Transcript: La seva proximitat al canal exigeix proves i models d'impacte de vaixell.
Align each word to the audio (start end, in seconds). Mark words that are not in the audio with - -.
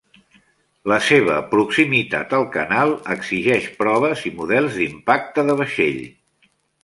La 0.91 0.95
seva 1.07 1.35
proximitat 1.51 2.33
al 2.37 2.45
canal 2.55 2.95
exigeix 3.17 3.69
proves 3.83 4.25
i 4.29 4.33
models 4.41 4.81
d'impacte 4.81 5.45
de 5.51 5.59
vaixell. 5.63 6.01